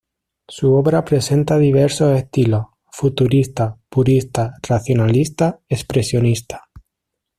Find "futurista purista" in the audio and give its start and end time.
2.91-4.55